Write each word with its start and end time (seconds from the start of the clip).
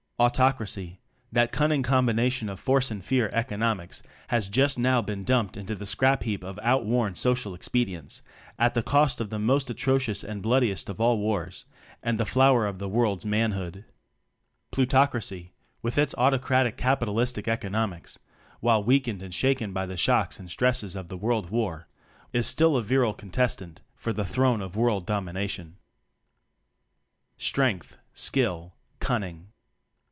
Autocracy, 0.21 0.99
that 1.31 1.51
cunning 1.51 1.81
combination 1.81 2.47
of 2.47 2.59
force 2.59 2.91
and 2.91 3.03
fear 3.03 3.31
economics, 3.33 4.03
has 4.27 4.47
just 4.49 4.77
now 4.77 5.01
been 5.01 5.23
dumped 5.23 5.57
into 5.57 5.73
the 5.73 5.83
scrap 5.83 6.21
heap 6.21 6.43
of 6.43 6.59
out 6.61 6.85
worn 6.85 7.15
social 7.15 7.55
expedients, 7.55 8.21
at 8.59 8.75
the 8.75 8.83
cost 8.83 9.19
of 9.19 9.31
the 9.31 9.39
most 9.39 9.71
atrocious 9.71 10.23
and 10.23 10.43
blood 10.43 10.61
iest 10.61 10.89
of 10.89 11.01
all 11.01 11.17
wars, 11.17 11.65
and 12.03 12.19
the 12.19 12.25
flower 12.27 12.67
of 12.67 12.77
the 12.77 12.87
World's 12.87 13.25
Manhood. 13.25 13.83
Plutocracy, 14.69 15.53
with 15.81 15.97
its 15.97 16.13
autocratic 16.19 16.77
capi 16.77 17.07
talistic 17.07 17.47
economics 17.47 18.19
(while 18.59 18.83
weakened 18.83 19.23
and 19.23 19.33
shaken 19.33 19.73
by 19.73 19.87
the 19.87 19.97
shocks 19.97 20.39
and 20.39 20.51
stresses 20.51 20.95
of 20.95 21.07
the 21.07 21.17
World 21.17 21.49
War) 21.49 21.87
is 22.31 22.45
still 22.45 22.77
a 22.77 22.83
virile 22.83 23.15
contestant 23.15 23.81
for 23.95 24.13
the 24.13 24.23
throne 24.25 24.61
of 24.61 24.75
World 24.77 25.07
Dominion. 25.07 25.77
Strength, 27.39 27.97
Skill, 28.13 28.75
Cunning. 28.99 29.47